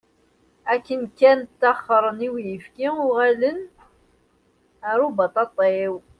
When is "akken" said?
0.73-1.01